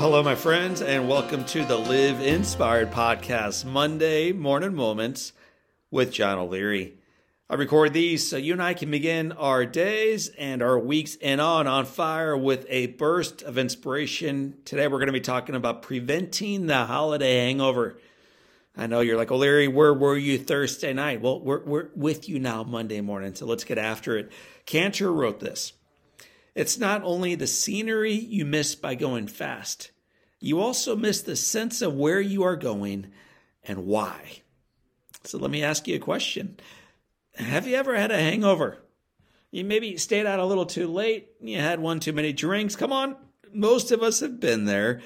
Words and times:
hello, 0.00 0.22
my 0.22 0.34
friends, 0.34 0.80
and 0.80 1.06
welcome 1.06 1.44
to 1.44 1.62
the 1.62 1.76
Live 1.76 2.22
Inspired 2.22 2.90
Podcast 2.90 3.66
Monday 3.66 4.32
Morning 4.32 4.74
Moments 4.74 5.34
with 5.90 6.10
John 6.10 6.38
O'Leary. 6.38 6.94
I 7.50 7.56
record 7.56 7.92
these 7.92 8.26
so 8.26 8.38
you 8.38 8.54
and 8.54 8.62
I 8.62 8.72
can 8.72 8.90
begin 8.90 9.32
our 9.32 9.66
days 9.66 10.30
and 10.38 10.62
our 10.62 10.78
weeks 10.78 11.18
and 11.20 11.38
on 11.38 11.66
on 11.66 11.84
fire 11.84 12.34
with 12.34 12.64
a 12.70 12.86
burst 12.86 13.42
of 13.42 13.58
inspiration. 13.58 14.54
Today, 14.64 14.88
we're 14.88 15.00
going 15.00 15.08
to 15.08 15.12
be 15.12 15.20
talking 15.20 15.54
about 15.54 15.82
preventing 15.82 16.64
the 16.64 16.86
holiday 16.86 17.44
hangover. 17.44 17.98
I 18.74 18.86
know 18.86 19.00
you're 19.00 19.18
like, 19.18 19.30
O'Leary, 19.30 19.68
where 19.68 19.92
were 19.92 20.16
you 20.16 20.38
Thursday 20.38 20.94
night? 20.94 21.20
Well, 21.20 21.40
we're, 21.40 21.62
we're 21.62 21.88
with 21.94 22.26
you 22.26 22.38
now 22.38 22.62
Monday 22.62 23.02
morning, 23.02 23.34
so 23.34 23.44
let's 23.44 23.64
get 23.64 23.76
after 23.76 24.16
it. 24.16 24.32
Cantor 24.64 25.12
wrote 25.12 25.40
this. 25.40 25.74
It's 26.54 26.78
not 26.78 27.02
only 27.04 27.34
the 27.34 27.46
scenery 27.46 28.12
you 28.12 28.44
miss 28.44 28.74
by 28.74 28.94
going 28.94 29.28
fast, 29.28 29.92
you 30.40 30.60
also 30.60 30.96
miss 30.96 31.20
the 31.20 31.36
sense 31.36 31.82
of 31.82 31.94
where 31.94 32.20
you 32.20 32.42
are 32.42 32.56
going 32.56 33.12
and 33.62 33.86
why. 33.86 34.42
So 35.24 35.38
let 35.38 35.50
me 35.50 35.62
ask 35.62 35.86
you 35.86 35.96
a 35.96 36.00
question 36.00 36.58
Have 37.36 37.66
you 37.66 37.76
ever 37.76 37.96
had 37.96 38.10
a 38.10 38.18
hangover? 38.18 38.78
You 39.50 39.64
maybe 39.64 39.96
stayed 39.96 40.26
out 40.26 40.38
a 40.38 40.44
little 40.44 40.66
too 40.66 40.86
late, 40.86 41.30
you 41.40 41.58
had 41.58 41.80
one 41.80 42.00
too 42.00 42.12
many 42.12 42.32
drinks. 42.32 42.76
Come 42.76 42.92
on, 42.92 43.16
most 43.52 43.90
of 43.90 44.02
us 44.02 44.20
have 44.20 44.40
been 44.40 44.64
there. 44.64 45.00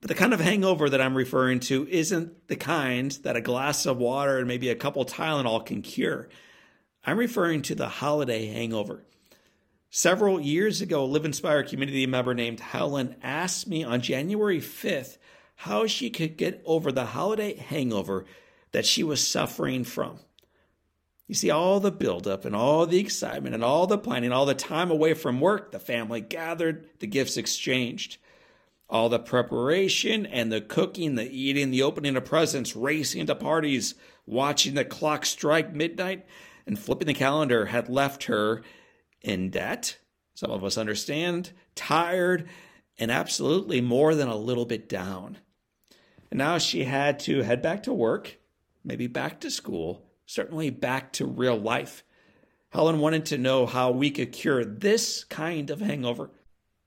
But 0.00 0.08
the 0.08 0.14
kind 0.14 0.32
of 0.32 0.40
hangover 0.40 0.88
that 0.88 1.00
I'm 1.00 1.16
referring 1.16 1.60
to 1.60 1.88
isn't 1.88 2.48
the 2.48 2.56
kind 2.56 3.10
that 3.22 3.36
a 3.36 3.40
glass 3.40 3.84
of 3.84 3.96
water 3.96 4.38
and 4.38 4.46
maybe 4.46 4.68
a 4.68 4.76
couple 4.76 5.04
Tylenol 5.04 5.66
can 5.66 5.82
cure. 5.82 6.28
I'm 7.04 7.18
referring 7.18 7.62
to 7.62 7.74
the 7.74 7.88
holiday 7.88 8.46
hangover. 8.46 9.04
Several 9.90 10.38
years 10.38 10.82
ago, 10.82 11.02
a 11.02 11.06
Live 11.06 11.24
Inspire 11.24 11.62
community 11.62 12.06
member 12.06 12.34
named 12.34 12.60
Helen 12.60 13.16
asked 13.22 13.66
me 13.66 13.82
on 13.82 14.02
January 14.02 14.60
5th 14.60 15.16
how 15.56 15.86
she 15.86 16.10
could 16.10 16.36
get 16.36 16.62
over 16.66 16.92
the 16.92 17.06
holiday 17.06 17.56
hangover 17.56 18.26
that 18.72 18.84
she 18.84 19.02
was 19.02 19.26
suffering 19.26 19.84
from. 19.84 20.18
You 21.26 21.34
see, 21.34 21.50
all 21.50 21.80
the 21.80 21.90
buildup 21.90 22.44
and 22.44 22.54
all 22.54 22.86
the 22.86 22.98
excitement 22.98 23.54
and 23.54 23.64
all 23.64 23.86
the 23.86 23.96
planning, 23.96 24.30
all 24.30 24.44
the 24.44 24.54
time 24.54 24.90
away 24.90 25.14
from 25.14 25.40
work, 25.40 25.72
the 25.72 25.78
family 25.78 26.20
gathered, 26.20 26.86
the 27.00 27.06
gifts 27.06 27.38
exchanged, 27.38 28.18
all 28.90 29.08
the 29.08 29.18
preparation 29.18 30.26
and 30.26 30.52
the 30.52 30.60
cooking, 30.60 31.14
the 31.14 31.30
eating, 31.30 31.70
the 31.70 31.82
opening 31.82 32.16
of 32.16 32.26
presents, 32.26 32.76
racing 32.76 33.26
to 33.26 33.34
parties, 33.34 33.94
watching 34.26 34.74
the 34.74 34.84
clock 34.84 35.24
strike 35.24 35.74
midnight, 35.74 36.26
and 36.66 36.78
flipping 36.78 37.06
the 37.06 37.14
calendar 37.14 37.66
had 37.66 37.88
left 37.88 38.24
her 38.24 38.62
in 39.22 39.50
debt. 39.50 39.98
Some 40.34 40.50
of 40.50 40.62
us 40.64 40.78
understand, 40.78 41.52
tired, 41.74 42.48
and 42.98 43.10
absolutely 43.10 43.80
more 43.80 44.14
than 44.14 44.28
a 44.28 44.36
little 44.36 44.66
bit 44.66 44.88
down. 44.88 45.38
And 46.30 46.38
now 46.38 46.58
she 46.58 46.84
had 46.84 47.18
to 47.20 47.42
head 47.42 47.62
back 47.62 47.82
to 47.84 47.92
work, 47.92 48.38
maybe 48.84 49.06
back 49.06 49.40
to 49.40 49.50
school, 49.50 50.04
certainly 50.26 50.70
back 50.70 51.12
to 51.14 51.26
real 51.26 51.56
life. 51.56 52.04
Helen 52.70 52.98
wanted 52.98 53.24
to 53.26 53.38
know 53.38 53.66
how 53.66 53.90
we 53.90 54.10
could 54.10 54.32
cure 54.32 54.64
this 54.64 55.24
kind 55.24 55.70
of 55.70 55.80
hangover 55.80 56.30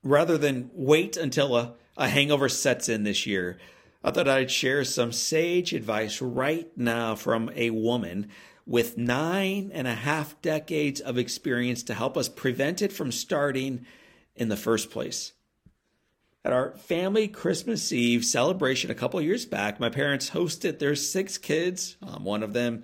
rather 0.03 0.37
than 0.37 0.69
wait 0.73 1.17
until 1.17 1.55
a, 1.55 1.73
a 1.97 2.07
hangover 2.07 2.49
sets 2.49 2.87
in 2.87 3.03
this 3.03 3.25
year. 3.25 3.57
I 4.03 4.11
thought 4.11 4.27
I'd 4.27 4.52
share 4.52 4.83
some 4.83 5.11
sage 5.11 5.73
advice 5.73 6.21
right 6.21 6.69
now 6.75 7.15
from 7.15 7.52
a 7.55 7.69
woman 7.69 8.29
with 8.66 8.98
nine 8.98 9.72
and 9.73 9.88
a 9.88 9.95
half 9.95 10.42
decades 10.42 11.02
of 11.02 11.17
experience 11.17 11.84
to 11.84 11.94
help 11.94 12.17
us 12.17 12.30
prevent 12.30 12.81
it 12.81 12.94
from 12.94 13.12
starting 13.12 13.86
in 14.36 14.50
the 14.50 14.58
first 14.58 14.92
place. 14.92 15.33
At 16.44 16.54
our 16.54 16.71
family 16.71 17.27
Christmas 17.27 17.92
Eve 17.92 18.26
celebration 18.26 18.89
a 18.89 18.95
couple 18.95 19.21
years 19.21 19.45
back, 19.45 19.80
my 19.80 19.89
parents 19.89 20.32
hosted 20.32 20.80
their 20.80 20.95
six 20.95 21.38
kids. 21.38 21.98
Um, 22.02 22.23
one 22.23 22.42
of 22.42 22.54
them, 22.54 22.83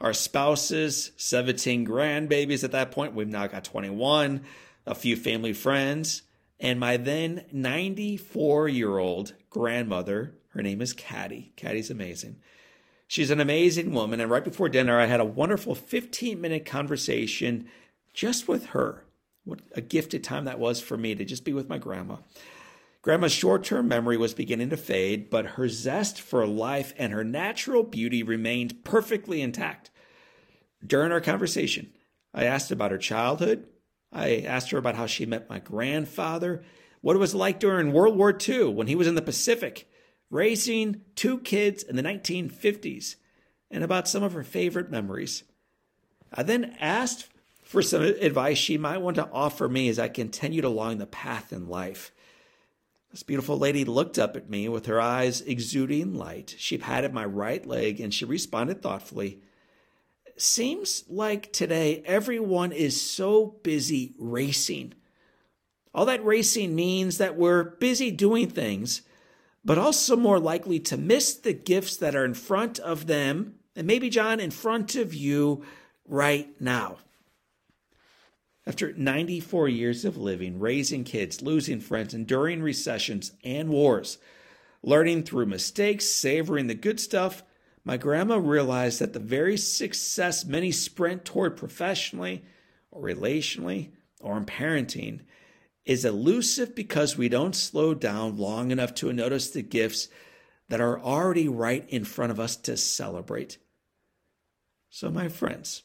our 0.00 0.14
spouses, 0.14 1.12
17 1.16 1.86
grandbabies 1.86 2.64
at 2.64 2.72
that 2.72 2.92
point. 2.92 3.14
We've 3.14 3.28
now 3.28 3.46
got 3.46 3.64
21, 3.64 4.42
a 4.86 4.94
few 4.94 5.16
family 5.16 5.52
friends, 5.52 6.22
and 6.58 6.80
my 6.80 6.96
then 6.96 7.44
94 7.52 8.68
year 8.68 8.96
old 8.96 9.34
grandmother. 9.50 10.34
Her 10.48 10.62
name 10.62 10.80
is 10.80 10.94
Caddy. 10.94 11.52
Caddy's 11.56 11.90
amazing. 11.90 12.36
She's 13.06 13.30
an 13.30 13.40
amazing 13.40 13.92
woman. 13.92 14.20
And 14.20 14.30
right 14.30 14.44
before 14.44 14.68
dinner, 14.68 14.98
I 14.98 15.06
had 15.06 15.20
a 15.20 15.24
wonderful 15.24 15.74
15 15.74 16.40
minute 16.40 16.64
conversation 16.64 17.68
just 18.12 18.48
with 18.48 18.66
her. 18.66 19.04
What 19.44 19.60
a 19.72 19.80
gifted 19.80 20.24
time 20.24 20.44
that 20.46 20.58
was 20.58 20.80
for 20.80 20.96
me 20.96 21.14
to 21.14 21.24
just 21.24 21.44
be 21.44 21.52
with 21.52 21.68
my 21.68 21.78
grandma. 21.78 22.16
Grandma's 23.02 23.32
short 23.32 23.64
term 23.64 23.86
memory 23.86 24.16
was 24.16 24.32
beginning 24.32 24.70
to 24.70 24.78
fade, 24.78 25.28
but 25.28 25.44
her 25.44 25.68
zest 25.68 26.18
for 26.18 26.46
life 26.46 26.94
and 26.96 27.12
her 27.12 27.24
natural 27.24 27.82
beauty 27.82 28.22
remained 28.22 28.82
perfectly 28.82 29.42
intact. 29.42 29.90
During 30.86 31.12
our 31.12 31.20
conversation, 31.20 31.92
I 32.32 32.44
asked 32.44 32.70
about 32.70 32.90
her 32.90 32.98
childhood. 32.98 33.66
I 34.10 34.38
asked 34.46 34.70
her 34.70 34.78
about 34.78 34.96
how 34.96 35.04
she 35.04 35.26
met 35.26 35.50
my 35.50 35.58
grandfather, 35.58 36.62
what 37.02 37.16
it 37.16 37.18
was 37.18 37.34
like 37.34 37.60
during 37.60 37.92
World 37.92 38.16
War 38.16 38.34
II 38.48 38.70
when 38.70 38.86
he 38.86 38.94
was 38.94 39.06
in 39.06 39.16
the 39.16 39.22
Pacific, 39.22 39.86
raising 40.30 41.02
two 41.14 41.38
kids 41.38 41.82
in 41.82 41.96
the 41.96 42.02
1950s, 42.02 43.16
and 43.70 43.82
about 43.82 44.08
some 44.08 44.22
of 44.22 44.32
her 44.32 44.44
favorite 44.44 44.90
memories. 44.90 45.44
I 46.32 46.42
then 46.42 46.76
asked 46.80 47.28
for 47.62 47.82
some 47.82 48.02
advice 48.02 48.58
she 48.58 48.78
might 48.78 48.98
want 48.98 49.16
to 49.16 49.28
offer 49.32 49.68
me 49.68 49.88
as 49.88 49.98
I 49.98 50.08
continued 50.08 50.64
along 50.64 50.98
the 50.98 51.06
path 51.06 51.52
in 51.52 51.68
life. 51.68 52.12
This 53.10 53.22
beautiful 53.22 53.56
lady 53.56 53.84
looked 53.84 54.18
up 54.18 54.36
at 54.36 54.50
me 54.50 54.68
with 54.68 54.86
her 54.86 55.00
eyes 55.00 55.40
exuding 55.40 56.14
light. 56.14 56.54
She 56.58 56.78
patted 56.78 57.14
my 57.14 57.24
right 57.24 57.64
leg 57.64 58.00
and 58.00 58.12
she 58.12 58.24
responded 58.24 58.82
thoughtfully. 58.82 59.40
Seems 60.36 61.04
like 61.08 61.52
today 61.52 62.02
everyone 62.06 62.72
is 62.72 63.00
so 63.00 63.56
busy 63.62 64.14
racing. 64.18 64.94
All 65.94 66.06
that 66.06 66.24
racing 66.24 66.74
means 66.74 67.18
that 67.18 67.36
we're 67.36 67.62
busy 67.62 68.10
doing 68.10 68.50
things 68.50 69.02
but 69.64 69.78
also 69.78 70.16
more 70.16 70.38
likely 70.38 70.78
to 70.78 70.96
miss 70.96 71.34
the 71.34 71.52
gifts 71.52 71.96
that 71.96 72.14
are 72.14 72.24
in 72.24 72.34
front 72.34 72.78
of 72.80 73.06
them, 73.06 73.54
and 73.74 73.86
maybe, 73.86 74.10
John, 74.10 74.38
in 74.38 74.50
front 74.50 74.94
of 74.94 75.14
you 75.14 75.64
right 76.06 76.48
now. 76.60 76.98
After 78.66 78.92
94 78.92 79.68
years 79.68 80.04
of 80.04 80.16
living, 80.16 80.58
raising 80.58 81.04
kids, 81.04 81.42
losing 81.42 81.80
friends, 81.80 82.14
enduring 82.14 82.62
recessions 82.62 83.32
and 83.42 83.68
wars, 83.68 84.18
learning 84.82 85.24
through 85.24 85.46
mistakes, 85.46 86.06
savoring 86.06 86.66
the 86.66 86.74
good 86.74 87.00
stuff, 87.00 87.42
my 87.84 87.96
grandma 87.98 88.36
realized 88.36 89.00
that 89.00 89.12
the 89.12 89.18
very 89.18 89.58
success 89.58 90.44
many 90.44 90.72
sprint 90.72 91.24
toward 91.24 91.56
professionally 91.56 92.44
or 92.90 93.02
relationally 93.02 93.90
or 94.20 94.36
in 94.38 94.46
parenting 94.46 95.20
is 95.84 96.04
elusive 96.04 96.74
because 96.74 97.16
we 97.16 97.28
don't 97.28 97.54
slow 97.54 97.94
down 97.94 98.36
long 98.38 98.70
enough 98.70 98.94
to 98.94 99.12
notice 99.12 99.50
the 99.50 99.62
gifts 99.62 100.08
that 100.68 100.80
are 100.80 100.98
already 100.98 101.48
right 101.48 101.84
in 101.88 102.04
front 102.04 102.32
of 102.32 102.40
us 102.40 102.56
to 102.56 102.76
celebrate. 102.76 103.58
So, 104.88 105.10
my 105.10 105.28
friends, 105.28 105.82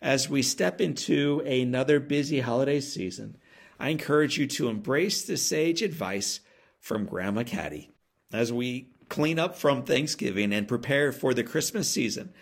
as 0.00 0.30
we 0.30 0.42
step 0.42 0.80
into 0.80 1.40
another 1.40 2.00
busy 2.00 2.40
holiday 2.40 2.80
season, 2.80 3.36
I 3.78 3.90
encourage 3.90 4.38
you 4.38 4.46
to 4.48 4.68
embrace 4.68 5.24
the 5.24 5.36
sage 5.36 5.82
advice 5.82 6.40
from 6.80 7.04
Grandma 7.04 7.42
Caddy 7.42 7.90
as 8.32 8.52
we 8.52 8.90
clean 9.08 9.38
up 9.38 9.56
from 9.56 9.82
Thanksgiving 9.82 10.52
and 10.52 10.68
prepare 10.68 11.12
for 11.12 11.34
the 11.34 11.44
Christmas 11.44 11.88
season. 11.90 12.32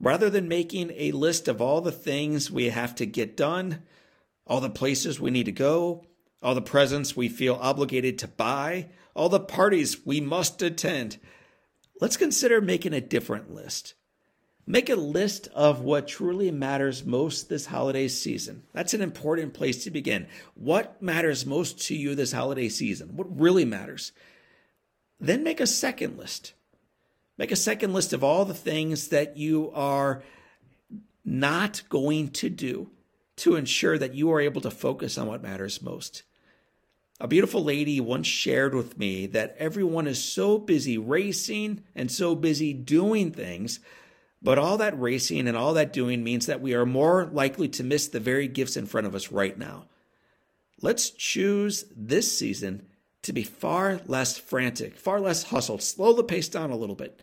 Rather 0.00 0.30
than 0.30 0.46
making 0.46 0.92
a 0.94 1.12
list 1.12 1.48
of 1.48 1.60
all 1.60 1.80
the 1.80 1.92
things 1.92 2.50
we 2.50 2.66
have 2.68 2.94
to 2.96 3.06
get 3.06 3.36
done, 3.36 3.82
all 4.46 4.60
the 4.60 4.70
places 4.70 5.18
we 5.18 5.30
need 5.30 5.46
to 5.46 5.52
go, 5.52 6.04
all 6.42 6.54
the 6.54 6.62
presents 6.62 7.16
we 7.16 7.28
feel 7.28 7.58
obligated 7.60 8.18
to 8.18 8.28
buy, 8.28 8.88
all 9.14 9.28
the 9.28 9.40
parties 9.40 10.04
we 10.06 10.20
must 10.20 10.62
attend. 10.62 11.18
Let's 12.00 12.16
consider 12.16 12.60
making 12.60 12.92
a 12.92 13.00
different 13.00 13.52
list. 13.52 13.94
Make 14.66 14.90
a 14.90 14.96
list 14.96 15.48
of 15.54 15.80
what 15.80 16.06
truly 16.06 16.50
matters 16.50 17.04
most 17.04 17.48
this 17.48 17.66
holiday 17.66 18.06
season. 18.06 18.64
That's 18.74 18.92
an 18.92 19.00
important 19.00 19.54
place 19.54 19.82
to 19.84 19.90
begin. 19.90 20.26
What 20.54 21.00
matters 21.02 21.46
most 21.46 21.86
to 21.86 21.96
you 21.96 22.14
this 22.14 22.32
holiday 22.32 22.68
season? 22.68 23.16
What 23.16 23.40
really 23.40 23.64
matters? 23.64 24.12
Then 25.18 25.42
make 25.42 25.60
a 25.60 25.66
second 25.66 26.18
list. 26.18 26.52
Make 27.38 27.50
a 27.50 27.56
second 27.56 27.94
list 27.94 28.12
of 28.12 28.22
all 28.22 28.44
the 28.44 28.52
things 28.52 29.08
that 29.08 29.36
you 29.36 29.72
are 29.74 30.22
not 31.24 31.82
going 31.88 32.28
to 32.32 32.50
do 32.50 32.90
to 33.38 33.56
ensure 33.56 33.98
that 33.98 34.14
you 34.14 34.30
are 34.32 34.40
able 34.40 34.60
to 34.60 34.70
focus 34.70 35.18
on 35.18 35.26
what 35.26 35.42
matters 35.42 35.82
most. 35.82 36.22
A 37.20 37.26
beautiful 37.26 37.64
lady 37.64 38.00
once 38.00 38.28
shared 38.28 38.74
with 38.74 38.96
me 38.96 39.26
that 39.26 39.56
everyone 39.58 40.06
is 40.06 40.22
so 40.22 40.56
busy 40.56 40.96
racing 40.98 41.82
and 41.94 42.12
so 42.12 42.36
busy 42.36 42.72
doing 42.72 43.32
things, 43.32 43.80
but 44.40 44.58
all 44.58 44.76
that 44.76 44.98
racing 44.98 45.48
and 45.48 45.56
all 45.56 45.74
that 45.74 45.92
doing 45.92 46.22
means 46.22 46.46
that 46.46 46.60
we 46.60 46.74
are 46.74 46.86
more 46.86 47.26
likely 47.26 47.68
to 47.70 47.82
miss 47.82 48.06
the 48.06 48.20
very 48.20 48.46
gifts 48.46 48.76
in 48.76 48.86
front 48.86 49.06
of 49.06 49.16
us 49.16 49.32
right 49.32 49.58
now. 49.58 49.86
Let's 50.80 51.10
choose 51.10 51.84
this 51.96 52.38
season 52.38 52.86
to 53.22 53.32
be 53.32 53.42
far 53.42 54.00
less 54.06 54.38
frantic, 54.38 54.96
far 54.96 55.20
less 55.20 55.44
hustled. 55.44 55.82
Slow 55.82 56.12
the 56.12 56.22
pace 56.22 56.48
down 56.48 56.70
a 56.70 56.76
little 56.76 56.94
bit. 56.94 57.20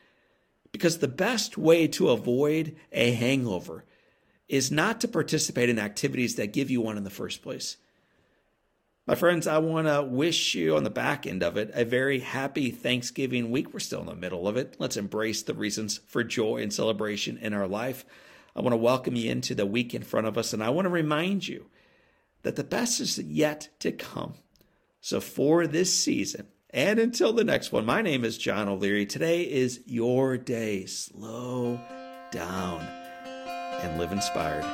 Because 0.73 0.97
the 0.97 1.07
best 1.07 1.57
way 1.57 1.87
to 1.87 2.09
avoid 2.09 2.75
a 2.91 3.11
hangover 3.11 3.85
is 4.47 4.71
not 4.71 5.01
to 5.01 5.07
participate 5.07 5.69
in 5.69 5.79
activities 5.79 6.35
that 6.35 6.53
give 6.53 6.69
you 6.69 6.81
one 6.81 6.97
in 6.97 7.03
the 7.03 7.09
first 7.09 7.41
place. 7.41 7.77
My 9.07 9.15
friends, 9.15 9.45
I 9.45 9.59
want 9.59 9.87
to 9.87 10.01
wish 10.03 10.55
you 10.55 10.75
on 10.75 10.83
the 10.83 10.89
back 10.89 11.27
end 11.27 11.43
of 11.43 11.57
it 11.57 11.71
a 11.73 11.85
very 11.85 12.19
happy 12.19 12.71
Thanksgiving 12.71 13.51
week. 13.51 13.71
We're 13.73 13.79
still 13.79 14.01
in 14.01 14.07
the 14.07 14.15
middle 14.15 14.47
of 14.47 14.57
it. 14.57 14.77
Let's 14.79 14.97
embrace 14.97 15.43
the 15.43 15.53
reasons 15.53 15.99
for 16.07 16.23
joy 16.23 16.57
and 16.63 16.73
celebration 16.73 17.37
in 17.37 17.53
our 17.53 17.67
life. 17.67 18.03
I 18.55 18.61
want 18.61 18.73
to 18.73 18.77
welcome 18.77 19.15
you 19.15 19.29
into 19.29 19.53
the 19.53 19.65
week 19.65 19.93
in 19.93 20.01
front 20.01 20.27
of 20.27 20.37
us, 20.37 20.53
and 20.53 20.63
I 20.63 20.69
want 20.69 20.85
to 20.85 20.89
remind 20.89 21.47
you 21.47 21.67
that 22.41 22.55
the 22.55 22.63
best 22.63 22.99
is 22.99 23.19
yet 23.19 23.69
to 23.79 23.91
come. 23.91 24.35
So, 25.01 25.19
for 25.19 25.67
this 25.67 25.93
season 25.93 26.47
and 26.71 26.97
until 26.97 27.31
the 27.31 27.43
next 27.43 27.71
one, 27.71 27.85
my 27.85 28.01
name 28.01 28.25
is 28.25 28.37
John 28.37 28.67
O'Leary. 28.67 29.05
Today 29.05 29.43
is 29.43 29.81
your 29.85 30.37
day. 30.37 30.85
Slow 30.87 31.79
down 32.31 33.04
and 33.85 33.97
live 33.97 34.11
inspired. 34.11 34.65